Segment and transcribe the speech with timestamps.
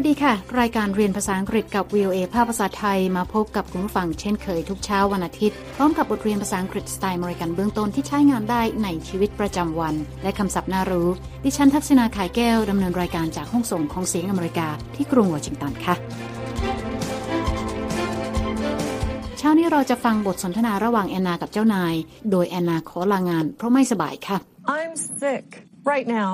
[0.00, 11.08] วัสดีค่ะ รายการเรียนภาษาอังกฤษกับ VOA ภาพภาษาไทยมาพบกับคุณผู้ฟังเช่นเคยทุกเช้าวันอาทิตย์ พร้อมกับบทเรียนภาษาอังกฤษสไตล์มริกันเบื้องต้นที่ใช้งานได้ในชีวิตประจำวัน และคำศัพท์น่ารู้
[11.44, 15.94] ดิฉันทักษณาขายแก้วดำเนินรายการจากห้องส่งของเสียงอเมริกาที่กรุงวอชิงตันค่ะ
[19.38, 21.94] เช้านี้เราจะฟังบทสนทนาระหว่างแอนนากับเจ้านาย
[22.30, 24.38] โดยแอนนาขอลางานเพราะไม่สบายค่ะ
[24.78, 25.46] I'm sick.
[25.92, 26.30] Right now,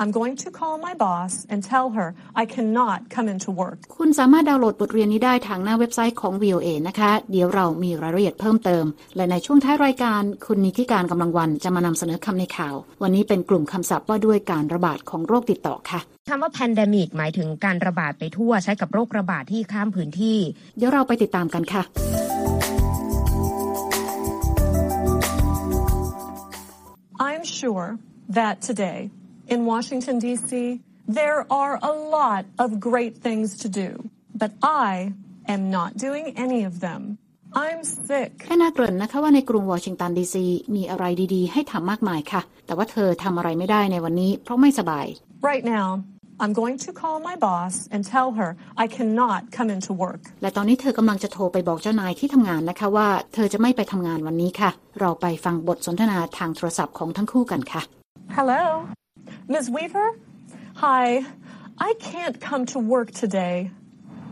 [0.00, 3.78] I'm going to call my boss and tell her I cannot come into work.
[3.96, 8.84] คุณสามารถดาวน์โหลดบทเรียนนี้ได้ทางหน้าเว็บไซต์ของ VOA นะคะ เดี๋ยวเรามีรายละเอียดเพิ่มเติม
[9.16, 20.38] และในช่วงท้ายรายการ คุณนิติการกำลังวันจะมานำเสนอคำในข่าว วันนี้เป็นกลุ่มคำศัพท์ว่าด้วยการระบาดของโรคติดต่อค่ะคำว่า pandemic หมายถึงการระบาดไปทั่วใช้กับโรคระบาดที่ข้ามพื้นที่
[20.76, 21.82] เดี๋ยวเราไปติดตามกันค่ะ
[27.28, 27.88] I'm sure
[28.38, 29.00] that today
[29.48, 30.80] in Washington, D.C.,
[31.20, 35.12] there are a lot of great things to do, but I
[35.46, 37.00] am not doing any of them.
[37.64, 38.32] I'm sick.
[38.46, 40.44] แค่น่าเกริ่นนะคะว่าในกรุงวอชิงตันดีซี
[40.76, 41.04] มีอะไร
[41.34, 45.06] ดีๆ ให้ทำมากมายค่ะ แต่ว่าเธอทำอะไรไม่ได้ในวันนี้ เพราะไม่สบาย
[45.50, 45.86] Right now,
[46.42, 48.50] I'm going to call my boss and tell her
[48.84, 50.22] I cannot come into work.
[50.42, 57.82] และตอนนี้เธอกำลังจะโทรไปบอกเจ้านายที่ทำงานนะคะว่า เธอจะไม่ไปทำงานวันนี้ค่ะ เราไปฟังบทสนทนาทางโทรศัพท์ของทั้งคู่กันค่ะ
[58.36, 58.62] Hello?
[59.48, 59.70] Ms.
[59.70, 60.18] Weaver?
[60.76, 61.24] Hi.
[61.78, 63.70] I can't come to work today.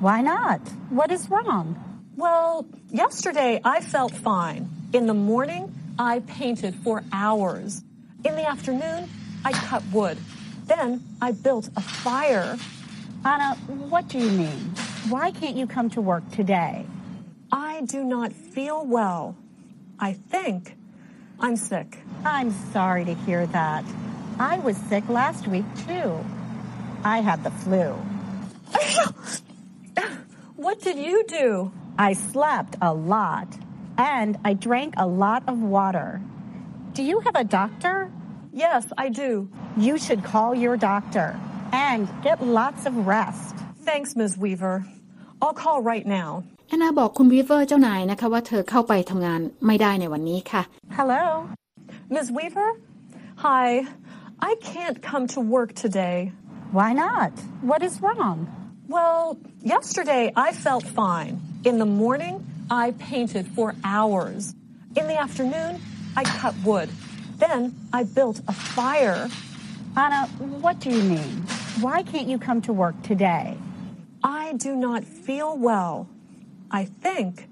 [0.01, 0.61] Why not?
[0.91, 1.83] What is wrong?
[2.17, 4.69] Well, yesterday I felt fine.
[4.93, 7.83] In the morning, I painted for hours.
[8.25, 9.09] In the afternoon,
[9.45, 10.19] I cut wood.
[10.67, 12.59] Then I built a fire.
[13.25, 13.55] Anna,
[13.89, 14.75] what do you mean?
[15.09, 16.85] Why can't you come to work today?
[17.53, 19.37] I do not feel well.
[19.99, 20.77] I think
[21.39, 21.99] I'm sick.
[22.25, 23.85] I'm sorry to hear that.
[24.40, 26.10] I was sick last week too.
[27.04, 27.86] I had the flu.
[30.56, 31.72] What did you do?
[31.98, 33.48] I slept a lot
[33.98, 36.22] and I drank a lot of water.
[36.94, 38.12] Do you have a doctor?
[38.54, 39.50] Yes, I do.
[39.78, 41.40] You should call your doctor
[41.72, 43.56] and get lots of rest.
[43.90, 44.38] Thanks, Ms.
[44.38, 44.86] Weaver.
[45.42, 46.30] I'll call right now.
[46.68, 50.62] แอนนาบอกคุณวีเวอร์เจ้านายนะคะว่าเธอเข้าไปทำงานไม่ได้ในวันนี้ค่ะ
[50.98, 51.24] Hello?
[52.14, 52.28] Ms.
[52.38, 52.70] Weaver?
[53.46, 53.68] Hi.
[54.39, 56.33] I can't come to work today.
[56.71, 57.33] Why not?
[57.63, 58.53] What is wrong?
[58.87, 61.41] Well, yesterday I felt fine.
[61.65, 64.55] In the morning, I painted for hours.
[64.95, 65.81] In the afternoon,
[66.17, 66.91] I cut wood.
[67.39, 69.29] Then I built a fire.
[69.97, 70.27] Anna,
[70.61, 71.43] what do you mean?
[71.81, 73.57] Why can't you come to work today?
[74.23, 76.09] I do not feel well.
[76.71, 77.49] I think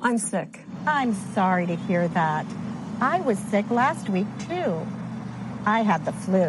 [0.00, 0.60] I'm sick.
[0.86, 2.46] I'm sorry to hear that.
[3.00, 4.86] I was sick last week too.
[5.65, 6.47] I had the flu.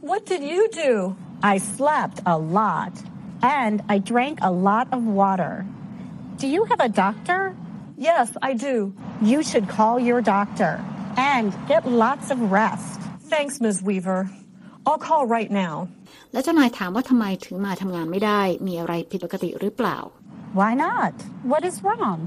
[0.00, 1.16] What did you do?
[1.42, 2.92] I slept a lot
[3.42, 5.66] and I drank a lot of water.
[6.36, 7.56] Do you have a doctor?
[7.96, 8.92] Yes, I do.
[9.22, 10.72] You should call your doctor
[11.16, 13.00] and get lots of rest.
[13.32, 13.82] Thanks, Ms.
[13.82, 14.28] Weaver.
[14.86, 15.88] I'll call right now.
[16.32, 19.98] และเจ้านายถามว่าทำไมถึงมาทำงานไม่ได้ มีอะไรผิดปกติหรือเปล่า
[20.58, 21.14] Why not?
[21.50, 22.20] What is wrong?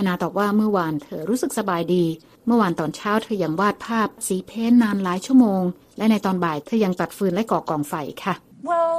[0.00, 2.04] แอนนาตอบว่าเมื่อวานเธอรู้สึกสบายดี
[2.46, 5.62] เมื่อวานตอนเช้าเธอยังวาดภาพสีเพ้นท์นานหลายชั่วโมง
[5.98, 7.94] และในตอนบ่ายเธอยังตัดฟืนและก่อกองไฟ
[8.24, 8.34] ค่ะ
[8.70, 8.96] Well,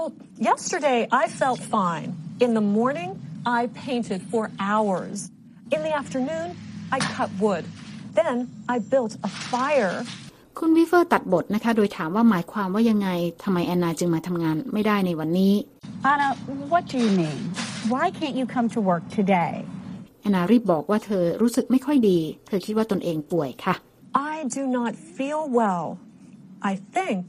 [0.50, 2.10] yesterday I felt fine.
[2.46, 3.12] In the morning,
[3.60, 5.18] I painted for hours.
[5.76, 6.48] In the afternoon,
[6.96, 7.64] I cut wood.
[8.20, 8.36] Then
[8.74, 9.96] I built a fire.
[10.60, 13.10] คุณวิเฟอร์ตัดบทนะคะ โดยถามว่าหมายความว่ายังไง
[13.44, 15.54] ทำไมแอนนาจึงมาทำงานไม่ได้ในวันนี้
[16.12, 16.30] Anna,
[16.72, 17.42] what do you mean?
[17.94, 19.54] Why can't you come to work today?
[20.22, 23.76] แอนนารีบบอกว่าเธอรู้สึกไม่ค่อยดี เธอคิดว่าตนเองป่วยค่ะ
[24.34, 25.86] I do not feel well.
[26.72, 27.24] I think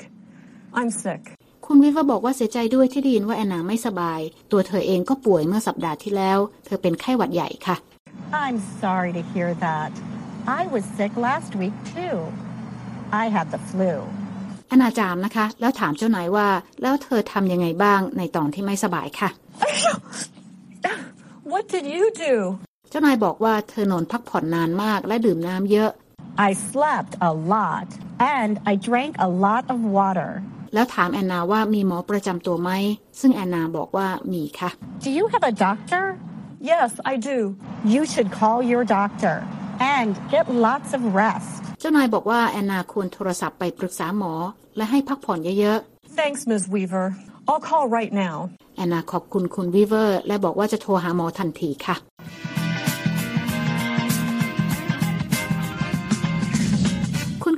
[0.79, 1.23] I'm sick.
[1.67, 4.21] คุณวิเฟอร์บอกว่าเสียใจด้วยที่ได้ยินว่าแอนนาไม่สบาย
[4.53, 7.77] ตัวเธอเองก็ป่วยเมื่อสัปดาห์ที่แล้ว เธอเป็นไข้หวัดใหญ่ค่ะ
[8.45, 9.93] I'm sorry to hear that.
[10.61, 12.17] I was sick last week too.
[13.23, 13.93] I had the flu.
[14.69, 16.49] แอนนาจามนะคะ แล้วถามเจ้านายว่า
[16.83, 19.29] แล้วเธอทำยังไงบ้างในตอนที่ไม่สบายค่ะ
[21.53, 22.35] What did you do?
[22.93, 25.91] เจ้านายบอกว่าเธอนอนพักผ่อนนานมากและดื่มน้ำเยอะ
[26.49, 27.89] I slept a lot
[28.39, 30.31] and I drank a lot of water.
[30.75, 32.71] แล้วถามแอนนาว่ามีหมอประจำตัวไหม
[33.21, 34.71] ซึ่งแอนนาบอกว่ามีค่ะ
[35.05, 36.03] Do you have a doctor?
[36.73, 37.39] Yes, I do.
[37.95, 39.37] You should call your doctor
[39.97, 41.53] and get lots of rest.
[41.81, 44.33] เจ้านายบอกว่าแอนนาควรโทรศัพท์ไปปรึกษาหมอ
[44.77, 45.79] และให้พักผ่อนเยอะ
[46.21, 46.65] Thanks, Ms.
[46.75, 47.07] Weaver.
[47.49, 48.37] I'll call right now.
[48.59, 51.97] ๆแอนนาขอบคุณคุณวีเวอร์ และบอกว่าจะโทรหาหมอทันทีค่ะ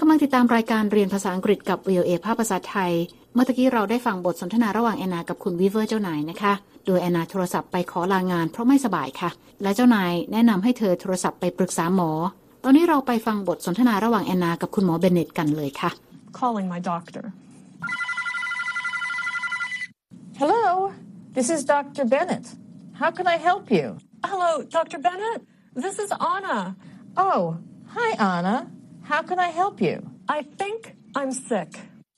[0.04, 2.92] ำลังลังติดตามรายการเรียนภาษาอังกฤษกับ VOA ภาพภาษาไทย
[3.34, 6.52] เมื่อกี้เราได้ฟังบทสนทนาระหว่างแอนนากับคุณวิเวอร์เจ้านายนะคะ
[6.86, 9.30] โดยแอนนาโทรศัพท์ไปขอลางานเพราะไม่สบายค่ะ
[9.62, 12.10] และเจ้านายแนะนำให้เธอโทรศัพท์ไปปรึกษาหมอ
[12.64, 15.90] ตอนนี้เราไปฟังบทสนทนาระหว่างแอนนากับคุณหมอเบนเน็ตกันเลยค่ะ
[16.40, 17.24] Calling my doctor.
[20.40, 20.92] Hello,
[21.36, 22.04] this is Dr.
[22.12, 22.46] Bennett.
[23.00, 23.86] How can I help you?
[24.30, 24.98] Hello, Dr.
[25.06, 25.40] Bennett.
[25.84, 26.58] This is Anna.
[27.16, 27.40] Oh,
[27.96, 28.56] hi, Anna.
[29.04, 30.10] How can I help you?
[30.28, 31.68] I think I'm sick.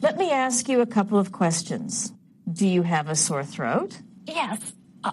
[0.01, 2.13] Let me ask you a couple of questions.
[2.51, 3.99] Do you have a sore throat?
[4.27, 4.73] Yes,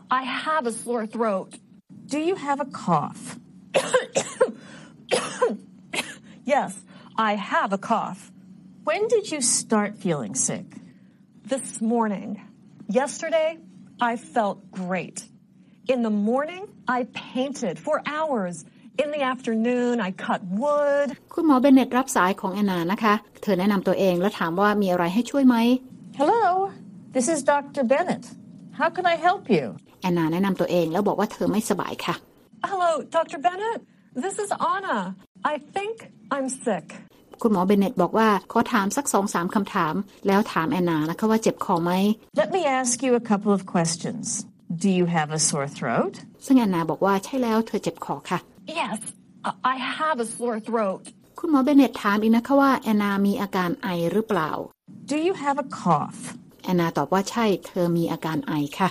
[0.10, 1.56] I- have a sore throat.
[2.06, 3.40] Do you have a cough?
[6.46, 6.78] Yes,
[7.18, 8.30] I have a cough.
[8.84, 10.66] When did you start feeling sick?
[11.46, 12.42] This morning.
[12.90, 13.58] Yesterday,
[14.02, 15.24] I felt great.
[15.88, 18.66] In the morning, I painted for hours.
[19.01, 21.07] In the afternoon, I cut wood.
[21.34, 25.56] คุณหมอเบนเน็ตรับสายของแอนนานะคะ เธอแนะนำตัวเองแล้วถามว่ามีอะไรให้ช่วยไหม
[26.19, 26.44] Hello,
[27.16, 27.84] this is Dr.
[27.92, 28.25] Bennett.
[28.80, 29.66] How can I help you?
[30.01, 32.16] แอนนาแนะนำตัวเองแล้วบอกว่าเธอไม่สบายค่ะ
[32.69, 33.38] Hello, Dr.
[33.45, 33.80] Bennett.
[34.24, 34.98] This is Anna.
[35.54, 35.95] I think
[36.36, 36.86] I'm sick.
[37.42, 39.94] คุณหมอเบนเน็ตบอกว่าขอถามสักสองสามคำถาม
[40.28, 41.92] แล้วถามแอนนานะคะว่าเจ็บคอไหม
[42.42, 44.25] Let me ask you a couple of questions.
[44.81, 46.14] Do you have a sore throat?
[46.46, 48.40] ซึ่งแอนนาบอกว่าใช่แล้วเธอเจ็บคอค่ะ
[48.81, 48.98] Yes,
[49.50, 51.02] I- I have a sore throat.
[51.40, 54.52] คุณหมอเบนเน็ตถามอีกนะคะว่าแอนนามีอาการไอหรือเปล่า
[55.12, 56.20] Do you have a cough?
[56.64, 58.90] แอนนาตอบว่าใช่เธอมีอาการไอค่ะ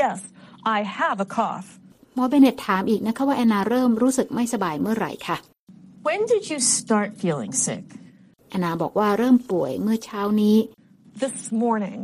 [0.00, 0.18] Yes,
[0.76, 1.66] I have a cough.
[2.14, 5.36] หมอเบนเน็ตถามอีกนะคะว่าแอนนาเริ่มรู้สึกไม่สบายเมื่อไหร่ค่ะ
[6.08, 7.84] When did you start feeling sick?
[8.48, 10.56] แอนนาบอกว่าเริ่มป่วยเมื่อเช้านี้
[11.22, 12.00] This morning.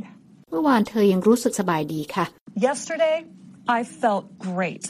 [0.57, 2.25] เมื่อวานเธอยังรู้สึกสบายดีค่ะ
[2.67, 3.17] Yesterday,
[3.79, 4.85] I felt great.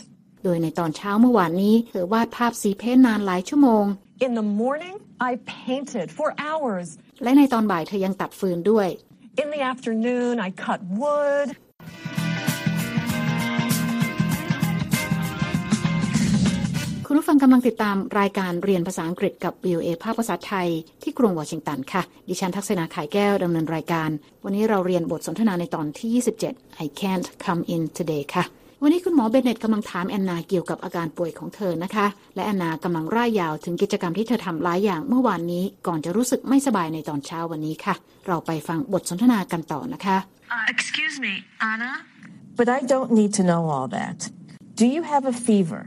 [0.44, 3.84] โดยในตอนเช้าเมื่อวานนี้ เธอวาดภาพสีเพ้นท์นานหลายชั่วโมง
[4.26, 4.96] In the morning,
[5.30, 5.32] I
[5.64, 6.88] painted for hours.
[7.22, 8.88] และในตอนบ่ายเธอยังตัดฟืนด้วย
[9.42, 11.48] In the afternoon, I cut wood.
[17.16, 20.68] คุณผู้ฟังกำลังติดตามรายการเรียนภาษาอังกฤษกับ VOA ภาคภาษาไทย
[21.02, 24.10] ที่กรุงวอชิงตันค่ะ ดิฉันทักษณาขายแก้วดำเนินรายการ
[24.44, 26.10] วันนี้เราเรียนบทสนทนาในตอนที่
[26.48, 28.44] 27 I can't come in today ค่ะ
[28.82, 37.94] วันนี้คุณหมอเบนเน็ตกำลังถามแอนนาเกี่ยวกับอาการป่วยของเธอนะคะ และแอนนากำลังร่ายยาวถึงกิจกรรมที่เธอทำหลายอย่างเมื่อวานนี้ก่อนจะรู้สึกไม่สบายในตอนเช้าวันนี้ค่ะ
[38.26, 40.16] เราไปฟังบทสนทนากันต่อนะคะ
[40.74, 41.32] Excuse me,
[41.72, 41.92] Anna?
[42.58, 44.18] But I don't need to know all that.
[44.80, 45.82] Do you have a fever?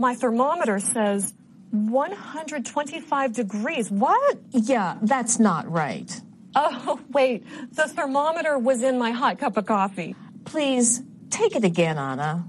[0.00, 1.34] My thermometer says
[1.72, 3.90] 125 degrees.
[3.90, 4.38] What?
[4.52, 6.20] Yeah, that's not right.
[6.54, 7.44] Oh, wait.
[7.72, 10.14] The thermometer was in my hot cup of coffee.
[10.44, 12.44] Please, take it again, Anna.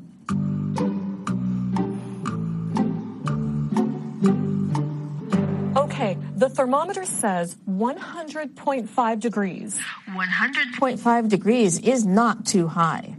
[5.75, 9.79] Okay, the thermometer says 100.5 degrees.
[10.07, 13.15] 100.5 degrees is not too high.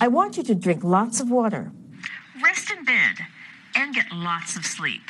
[0.00, 1.70] I want you to drink lots of water.
[2.42, 3.16] Rest in bed
[3.80, 5.04] and get lots of sleep.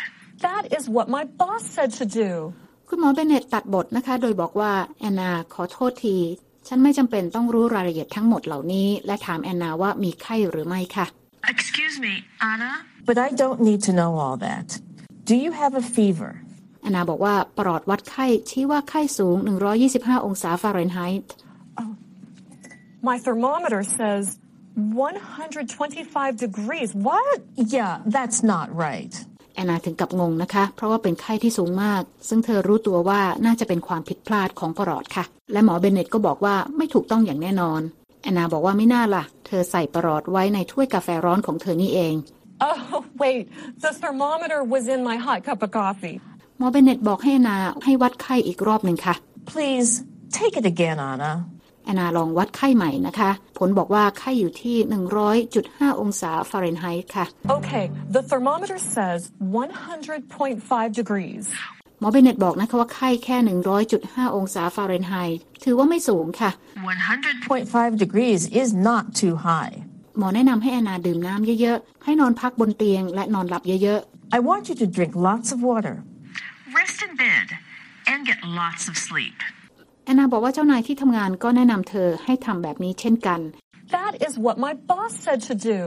[0.47, 2.31] That is what my boss said to do.
[2.89, 6.17] คุณหมอเบนเน็ตตัดบทนะคะ โดยบอกว่าแอนนาขอโทษที
[6.69, 11.07] ฉันไม่จำเป็นต้องรู้รายละเอียดทั้งหมดเหล่านี้ และถามแอนนาว่ามีไข้หรือไม่ค่ะ
[11.55, 12.15] Excuse me,
[12.51, 12.73] Anna?
[13.09, 14.69] But I don't need to know all that.
[15.31, 16.31] Do you have a fever?
[16.83, 19.37] แอนนาบอกว่าปลอดวัดไข้ชี้ว่าไข้สูง
[19.83, 21.35] 125 องศาฟาเรนไฮต์
[23.09, 24.25] My thermometer says
[24.79, 26.95] 125 degrees.
[26.95, 27.39] What?
[27.57, 29.15] Yeah, that's not right.
[29.55, 37.81] แอนนาถึงกับงงนะคะ เพราะว่าเป็นไข้ที่สูงมาก ซึ่งเธอรู้ตัวว่าน่าจะเป็นความผิดพลาดของปลอดค่ะ และหมอเบนเน็ตก็บอกว่าไม่ถูกต้องอย่างแน่นอน
[38.23, 42.15] แอนนาบอกว่าไม่น่าล่ะ เธอใส่ปลอดไว้ในถ้วยกาแฟร้อนของเธอนี่เอง
[42.71, 43.45] Oh, wait.
[43.85, 46.17] The thermometer was in my hot cup of coffee.
[46.59, 49.15] หมอเบนเน็ตบอกให้แอนนาให้วัดไข้อีกรอบหนึ่งค่ะ
[49.53, 49.91] Please,
[50.39, 51.33] take it again, Anna.
[51.89, 54.77] แอนนาลองวัดไข้ใหม่นะคะ ผลบอกว่าไข้อยู่ที่
[55.39, 57.27] 100.5 องศาฟาเรนไฮต์ค่ะ
[57.57, 57.85] Okay,
[58.17, 61.45] the thermometer says 100.5 degrees.
[62.01, 63.37] หมอเบนเน็ตบอกนะคะว่าไข้แค่
[63.87, 66.51] 100.5 องศาฟาเรนไฮต์ถือว่าไม่สูงค่ะ
[67.11, 67.49] 100.
[67.49, 69.75] 0.5 degrees is not too high.
[70.19, 74.01] หมอแนะนำให้แอนนาดื่มน้ำเยอะๆ ให้นอนพักบนเตียงและนอนหลับเยอะ
[74.37, 75.95] I want you to drink lots of water.
[76.81, 77.49] Rest in bed
[78.11, 79.39] and get lots of sleep.
[80.09, 83.41] ๆแอนนาบอกว่าเจ้านายที่ทำงานก็แนะนำเธอให้ทำแบบนี้เช่นกัน
[83.97, 85.81] That is what my boss said to do.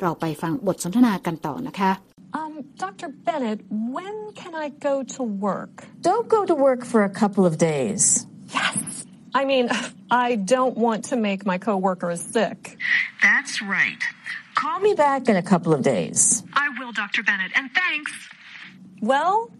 [0.00, 1.92] เราไปฟังบทสนทนากันต่อนะคะ
[2.40, 2.54] Um,
[2.84, 3.08] Dr.
[3.26, 3.60] Bennett,
[3.96, 5.74] when can I go to work?
[6.08, 8.02] Don't go to work for a couple of days.
[8.58, 8.78] Yes.
[9.40, 9.66] I mean,
[10.26, 12.58] I don't want to make my coworkers sick.
[13.26, 14.02] That's right.
[14.62, 16.18] Call me back in a couple of days.
[16.64, 16.84] I will.
[16.84, 17.22] will, Dr.
[17.22, 18.12] Bennett, and thanks.
[19.00, 19.50] Well,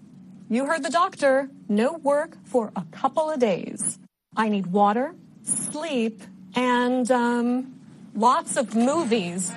[0.50, 1.50] you heard the doctor.
[1.68, 4.00] No work for a couple of days.
[4.36, 6.22] I need water, sleep,
[6.56, 7.48] and um,
[8.16, 9.52] lots of movies.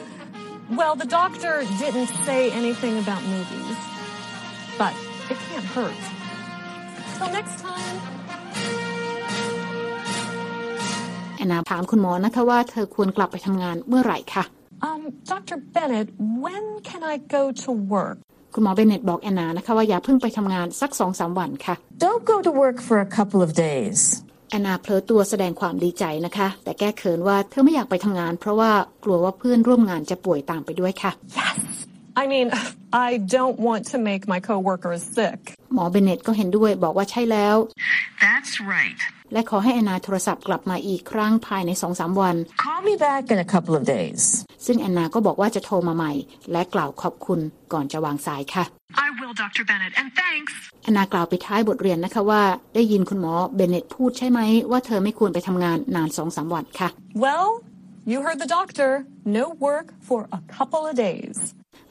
[0.79, 3.77] well, the doctor didn't say anything about movies,
[4.77, 4.93] but
[5.29, 6.01] it can't hurt.
[7.17, 7.95] Till next time.
[11.35, 14.45] แอนนาถามคุณหมอนะคะว่าเธอควรกลับไปทำงานเมื่อไหร่คะ
[14.87, 15.01] Um,
[15.31, 15.57] Dr.
[15.73, 16.07] Bennett,
[16.43, 18.17] when can I go to work?
[18.54, 24.00] คุณหมอเบนเน็ตบอกแอนนานะคะว่าอย่าเพิ่งไปทำงานสักสองสามวันค่ะ Don't go to work for a couple of days.
[24.50, 28.70] แอนนาเพลอตัวแสดงความดีใจนะคะ แต่แก้เขินว่าเธอไม่อยากไปทำงาน เพราะว่า
[29.04, 31.12] กลัวว่าเพื่อนร่วมงานจะป่วยตามไปด้วยค่ะ
[32.16, 32.50] I mean,
[32.92, 35.40] I don't want to make my coworkers sick.
[35.74, 37.56] หมอเบนเน็ตก็เห็นด้วยบอกว่าใช่แล้ว
[38.24, 38.98] That's right.
[39.32, 44.22] และขอให้แอนนาโทรศัพท์กลับมาอีกครั้งภายในสองสามวัน Call me back in a couple of days.
[44.66, 46.12] ซึ่งแอนนาก็บอกว่าจะโทรมาใหม่
[46.52, 47.40] และกล่าวขอบคุณ
[47.72, 48.64] ก่อนจะวางสายค่ะ
[49.06, 49.62] I will, Dr.
[49.70, 50.52] Bennett, and thanks.
[50.82, 52.42] แอนนากล่าวไปท้ายบทเรียนนะคะว่า
[52.74, 54.40] ได้ยินคุณหมอเบนเน็ตพูดใช่ไหม
[54.70, 56.88] ว่าเธอไม่ควรไปทำงานนานสองสามวันค่ะ
[57.24, 57.48] Well,
[58.10, 58.90] you heard the doctor.
[59.38, 61.36] No work for a couple of days.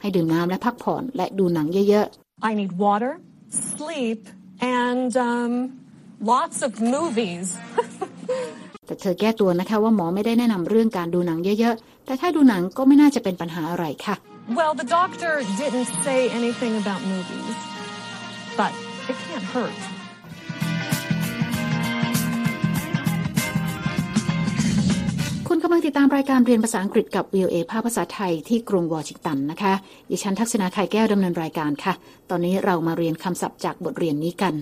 [0.00, 2.06] ให้ดื่มน้ำและพักผ่อนและดูหนังเยอะ
[2.50, 3.12] I need water,
[3.76, 4.20] sleep,
[4.82, 5.52] and um,
[6.32, 7.46] lots of movies.
[8.16, 14.16] ๆแต่เธอแก้ตัวนะคะว่าหมอไม่ได้แนะนำเรื่องการดูหนังเยอะๆ แต่ถ้าดูหนังก็ไม่น่าจะเป็นปัญหาอะไรค่ะ
[14.58, 17.56] well, the doctor didn't say anything about movies,
[18.60, 18.72] but
[19.10, 19.80] it can't hurt.
[25.52, 29.74] คุณกำลังติดตามรายการเรียนภาษาอังกฤษกับ VOA ภาคภาษาไทยที่กรุงวอชิงตันนะคะ
[30.10, 31.94] ดิฉันทักษณาไข่แก้วดำเนินรายการค่ะ
[32.30, 34.54] ตอนนี้เรามาเรียนคำศัพท์จากบทเรียนนี้กัน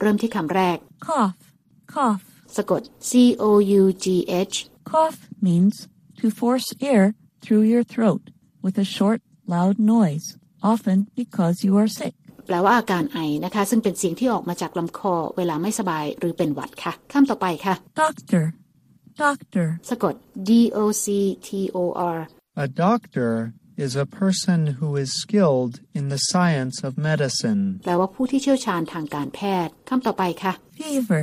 [0.00, 1.32] เริ่มที่คำแรก Cough,
[1.94, 2.22] cough.
[2.56, 3.10] สะกด C
[3.42, 3.44] O
[3.80, 4.06] U G
[4.52, 4.56] H
[4.90, 5.74] Cough means
[6.18, 7.04] to force air
[7.42, 8.22] through your throat
[8.64, 9.20] with a short,
[9.54, 10.26] loud noise,
[10.72, 12.14] often because you are sick.
[12.46, 18.44] แปลว่าอาการไอนะคะ ซึ่งเป็นเสียงที่ออกมาจากลำคอ เวลาไม่สบายหรือเป็นหวัดค่ะคำต่อไปค่ะ Doctor,
[19.24, 19.66] doctor.
[19.90, 20.14] สะกด
[20.48, 21.06] D O C
[21.46, 21.78] T O
[22.16, 22.18] R
[22.64, 23.32] A doctor
[23.84, 27.62] is a person who is skilled in the science of medicine.
[27.84, 31.22] แปลว่าผู้ที่เชี่ยวชาญทางการแพทย์คำต่อไปค่ะ Fever,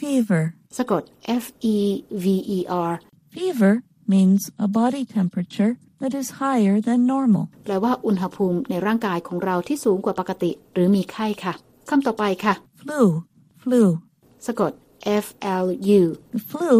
[0.00, 0.42] fever.
[0.78, 1.02] สะกด
[1.42, 1.44] F
[1.74, 1.76] E
[2.22, 2.58] V E
[2.90, 2.92] R
[3.34, 3.72] Fever
[4.12, 7.43] means a body temperature that is higher than normal.
[7.65, 11.53] แปลว่าอุณหภูมิในร่างกายของเราที่สูงกว่าปกติ หรือมีไข้ค่ะ
[11.89, 13.01] คำต่อไปค่ะ Flu,
[13.63, 13.81] flu.
[14.47, 14.71] สะกด
[15.25, 15.27] F
[15.63, 15.67] L
[15.99, 16.03] U
[16.35, 16.73] The flu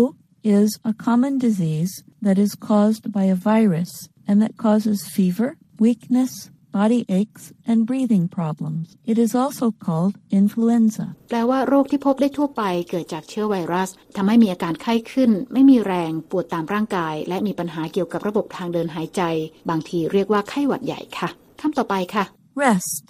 [0.60, 1.94] is a common disease
[2.26, 3.92] that is caused by a virus
[4.28, 5.50] and that causes fever,
[5.86, 6.34] weakness,
[6.73, 8.97] body aches, and breathing problems.
[9.07, 11.07] It is also called influenza.
[11.29, 19.23] แปลว่าโรคที่พบได้ทั่วไปเกิดจากเชื้อไวรัสทำให้มีอาการไข้ขึ้น ไม่มีแรงปวดตามร่างกาย และมีปัญหาเกี่ยวกับระบบทางเดินหายใจ
[19.71, 21.29] บางทีเรียกว่าไข้หวัดใหญ่ค่ะ
[21.61, 22.25] คำต่อไปค่ะ
[22.65, 23.05] Rest,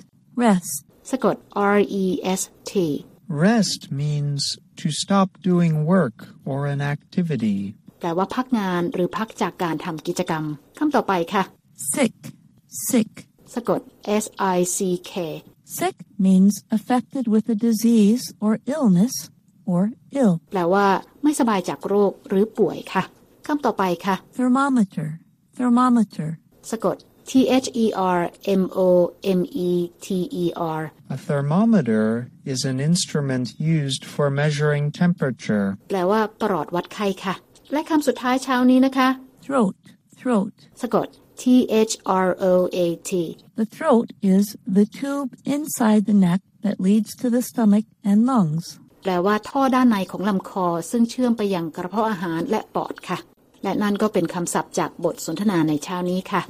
[0.45, 0.75] rest.
[1.11, 1.37] สะกด
[1.75, 2.05] R E
[2.41, 2.73] S T
[3.47, 4.43] Rest means
[4.81, 6.17] to stop doing work
[6.50, 7.59] or an activity.
[8.00, 10.45] แปลว่าพักงานหรือพักจากการทำกิจกรรม
[10.79, 11.43] คำต่อไปค่ะ
[11.95, 12.17] Sick,
[12.88, 13.28] sick.
[13.55, 13.81] สะกด
[14.23, 14.25] S
[14.57, 14.78] I C
[15.11, 15.12] K
[15.78, 19.14] Sick means affected with a disease or illness
[19.73, 19.83] or
[20.21, 20.35] ill.
[20.50, 20.87] แปลว่า
[21.23, 23.02] ไม่สบายจากโรคหรือป่วยค่ะ
[23.47, 25.09] คำต่อไปค่ะ Thermometer,
[25.59, 26.28] thermometer.
[26.71, 26.97] สะกด
[27.31, 27.33] T
[27.64, 27.87] H E
[28.19, 28.21] R
[28.62, 28.88] M O
[29.38, 29.71] M E
[30.05, 30.07] T
[30.43, 30.45] E
[30.81, 30.83] R
[31.14, 32.07] A thermometer
[32.52, 33.47] is an instrument
[33.78, 35.67] used for measuring temperature.
[35.88, 37.35] แปลว่าประหลอดวัดไข้ค่ะ
[37.73, 39.09] และคำสุดท้ายเช้านี้นะคะ
[39.47, 39.76] Throat,
[40.21, 40.55] throat.
[40.83, 41.09] สะกด
[41.42, 41.45] T
[41.90, 41.95] H
[42.26, 42.78] R O A
[43.09, 43.12] T
[43.61, 44.45] The throat is
[44.78, 48.64] the tube inside the neck that leads to the stomach and lungs.
[49.02, 53.18] แปลว่าท่อด้านในของลำคอ ซึ่งเชื่อมไปยังกระเพาะอาหารและปอดค่ะ
[53.62, 56.42] และนั่นก็เป็นคำศัพท์จากบทสนทนาในเช้านี้ค่ะ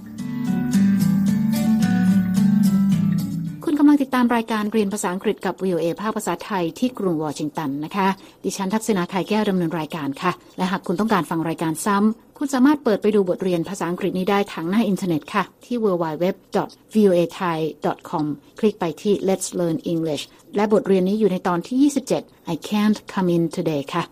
[3.89, 8.09] ำลังติดตามรายการเรียนภาษาอังกฤษกับ VOA ภาคภาษาไทยที่กรุงวอชิงตันนะคะ
[8.45, 18.25] ดิฉันทักษณาไข่แก้วดำเนินรายการค่ะ และหากคุณต้องการฟังรายการซ้ำ คุณสามารถเปิดไปดูบทเรียนภาษาอังกฤษนี้ได้ทางหน้าอินเทอร์เน็ตค่ะ ที่ www.voathai.com
[18.59, 20.23] คลิกไปที่ Let's Learn English
[20.57, 21.77] และบทเรียนนี้อยู่ในตอนที่
[22.19, 24.03] 27 I can't come in today ค่ะ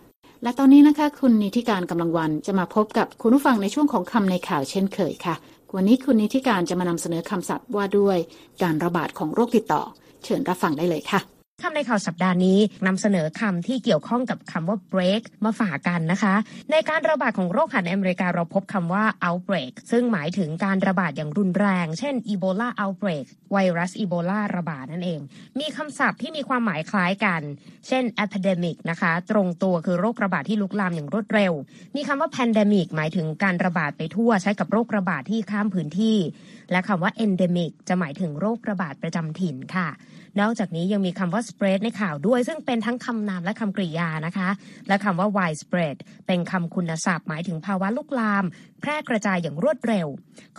[0.42, 5.34] และตอนนี้นะคะ คุณนิติการกำลังวันจะมาพบกับคุณผู้ฟังในช่วงของคำในข่าวเช่นเคยค่ะ
[5.74, 8.18] วันนี้คุณนิติการจะมานำเสนอคำศัพท์ว่าด้วย
[8.62, 9.82] การระบาดของโรคติดต่อ
[10.24, 16.34] เชิญรับฟังได้เลยค่ะ คำในข่าวสัปดาห์นี้นำเสนอคำที่เกี่ยวข้องกับคำว่า break มาฝากกันนะคะ
[16.70, 25.20] ในการระบาดของโรคหันอเมริกาเราพบคำว่า outbreak ซึ่งหมายถึงการระบาดอย่างรุนแรง เช่น Ebola outbreak ไวรัสอีโบลาระบาดนั่นเอง
[25.60, 27.42] มีคำศัพท์ที่มีความหมายคล้ายกัน
[27.88, 31.52] เช่น epidemic นะคะ ตรงตัวคือโรคระบาดที่ลุกลามอย่างรวดเร็ว
[31.96, 36.18] มีคำว่า pandemic หมายถึงการระบาดไปทั่ว ใช้กับโรคระบาดที่ข้ามพื้นที่
[36.72, 39.88] และคำว่า endemic จะหมายถึงโรคระบาดประจำถิ่นค่ะ
[40.40, 44.48] นอกจากนี้ยังมีคำว่า spread ในข่าวด้วย ซึ่งเป็นทั้งคำนามและคำกริยานะคะ
[44.88, 48.44] และคำว่า widespread เป็นคำคุณศัพท์หมายถึงภาวะลุกลาม
[48.80, 50.06] แพร่กระจายอย่างรวดเร็ว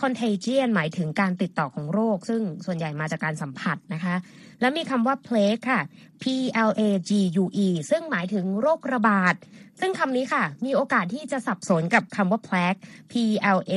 [0.00, 4.14] contagion หมายถึงการติดต่อของโรค ซึ่งส่วนใหญ่มาจากการสัมผัสนะคะ
[4.60, 5.80] และมีคำว่า plague ค่ะ
[6.22, 6.24] P
[6.68, 7.10] L A G
[7.42, 9.36] U E ซึ่งหมายถึงโรคระบาด
[9.80, 12.80] ซึ่งคำนี้ค่ะ มีโอกาสที่จะสับสนกับคำว่า plague
[13.12, 13.14] P
[13.58, 13.74] L A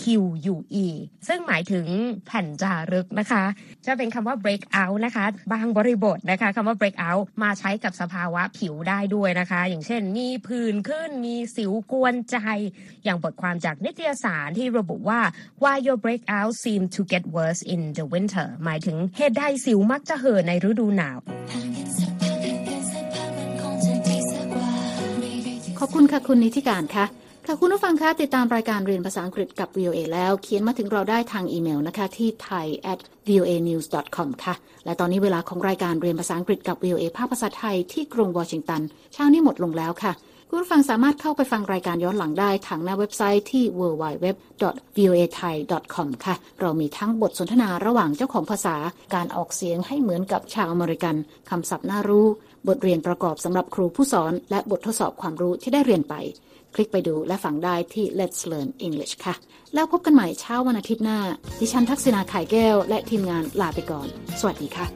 [0.00, 0.02] Q
[0.54, 0.86] U E
[1.28, 1.86] ซึ่งหมายถึง
[2.26, 3.44] แผ่นจารึกนะคะ
[3.86, 12.36] จะเป็นคำว่า break out นะคะ บางบริบทนะคะคำว่า break out มาใช้กับสภาวะผิวได้ด้วยนะคะ อย่างเช่น มีผื่นขึ้น มีสิวกวนใจ
[13.04, 15.20] อย่างบทความจากนิตยสารที่ระบุว่า
[15.62, 21.18] why your breakout seem to get worse in the winter หมายถึงเหตุใดสิวมักจะเห่อในฤดูหนาว
[25.78, 27.04] ขอบคุณค่ะคุณนิติการค่ะ
[27.46, 34.54] ค่ะคุณผู้ฟังคะติดตามรายการเรียนภาษาอังกฤษกับ VOA แล้ว เขียนมาถึงเราได้ทางอีเมลนะคะที่ thai at voa news com ค่ะ
[34.84, 40.12] และตอนนี้เวลาของรายการเรียนภาษาอังกฤษกับ VOA ภาคภาษาไทยที่กรุงวอชิงตัน เช้านี้หมดลงแล้วค่ะ
[40.48, 48.76] คุณผู้ฟังสามารถเข้าไปฟังรายการย้อนหลังได้ทางหน้าเว็บไซต์ที่ www.voathai.com ค่ะ เรามีทั้งบทสนทนาระหว่างเจ้าของภาษา
[49.14, 51.16] การออกเสียงให้เหมือนกับชาวอเมริกัน
[51.50, 52.26] คำศัพท์น่ารู้
[52.68, 56.14] บทเรียนประกอบสำหรับครูผู้สอน และบททดสอบความรู้ที่ได้เรียนไป
[56.74, 59.34] คลิกไปดูและฟังได้ที่ Let's Learn English ค่ะ
[59.74, 61.18] แล้วพบกันใหม่เช้าวันอาทิตย์หน้า
[61.60, 64.06] ดิฉันทักษณาขายแก้ว และทีมงานลาไปก่อน
[64.40, 64.86] สวัสดีค่ะ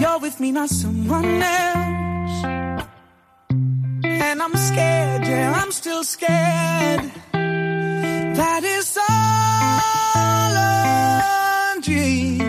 [0.03, 2.45] You're with me, not someone else.
[4.03, 7.12] And I'm scared, yeah, I'm still scared.
[7.33, 12.41] That is all a dream.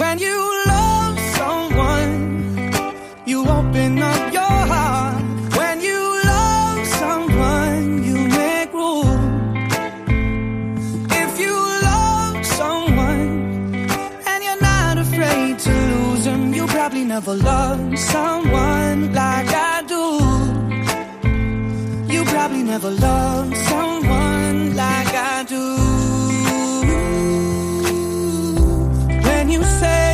[0.00, 2.12] When you love someone,
[3.26, 5.22] you open up your heart.
[5.58, 9.56] When you love someone, you make room.
[11.22, 11.54] If you
[11.90, 13.28] love someone
[14.30, 20.04] and you're not afraid to lose them, you probably never loved someone like I do.
[22.14, 23.99] You probably never loved someone.
[29.50, 30.06] you say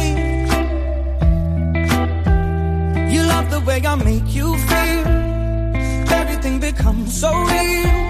[3.13, 5.07] you love the way I make you feel.
[6.21, 8.06] Everything becomes so real.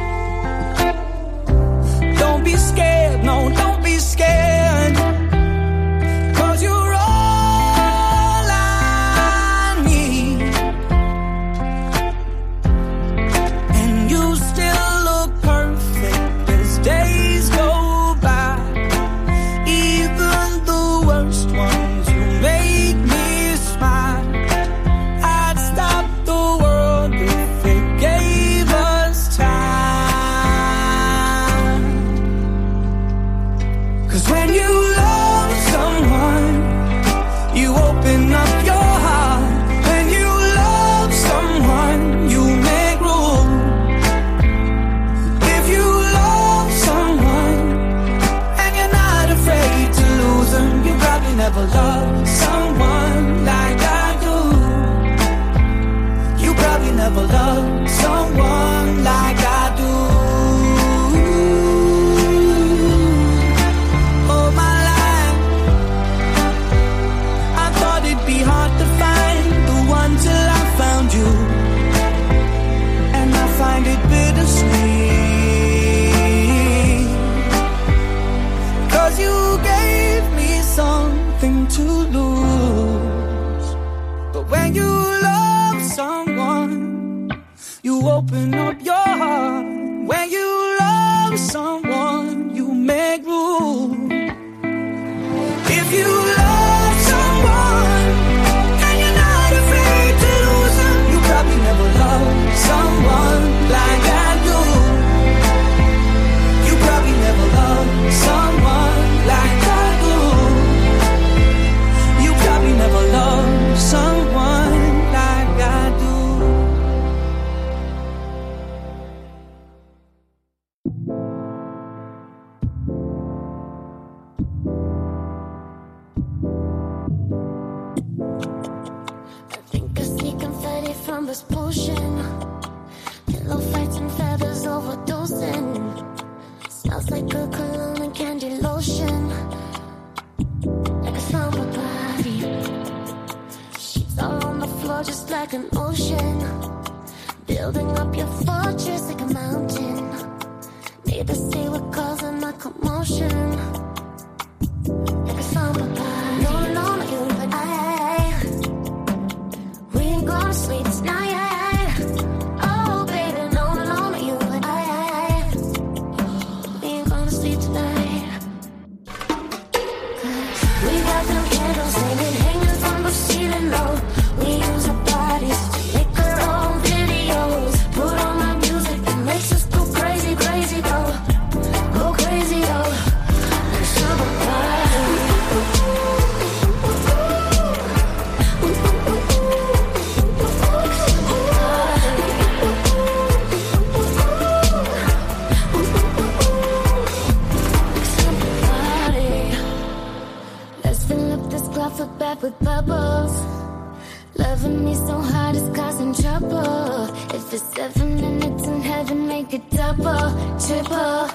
[206.06, 207.04] in trouble.
[207.34, 210.30] If it's seven minutes in heaven, make it double,
[210.64, 211.26] triple,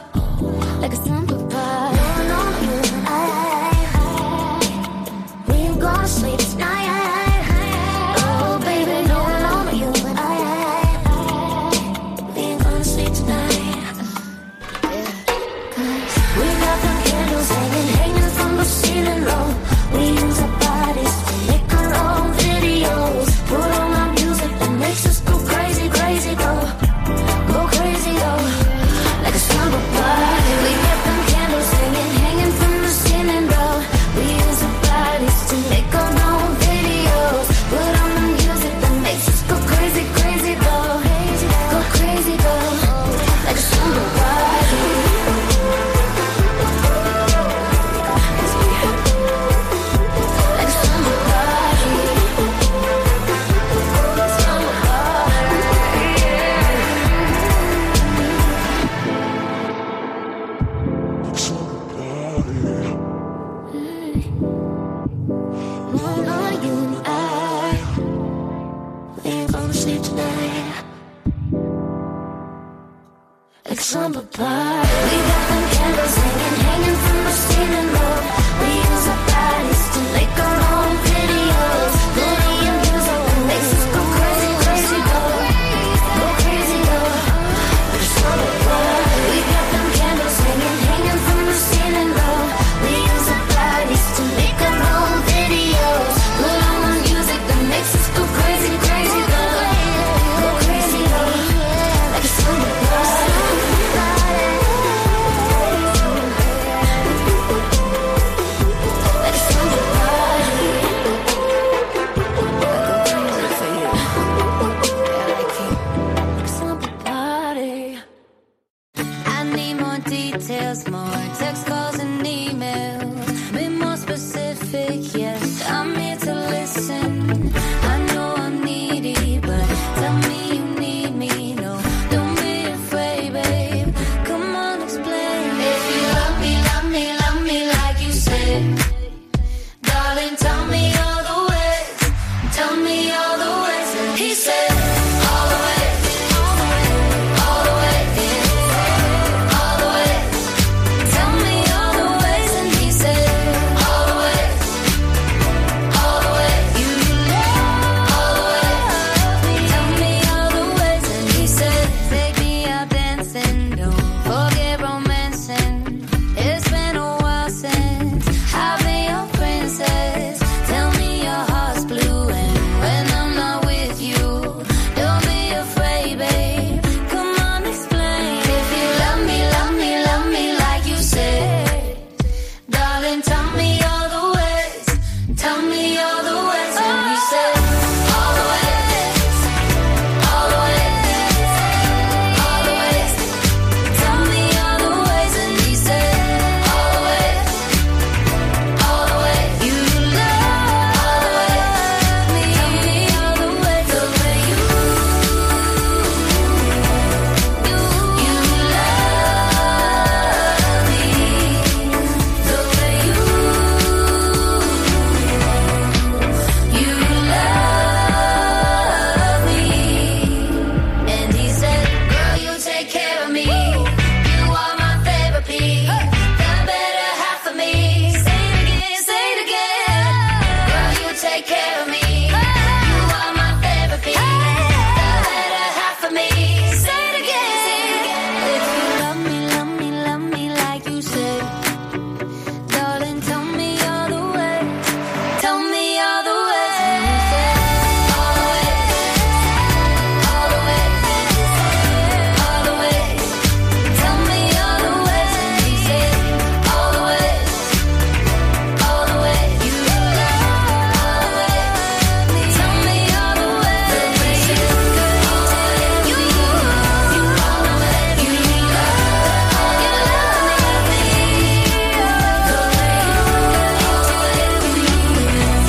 [0.81, 1.95] like a simple pie.
[1.97, 7.11] Going on here, I, I, I, we ain't gonna sleep tonight.